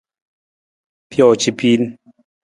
Pijoo 1.09 1.33
ca 1.41 1.51
piin. 1.59 1.81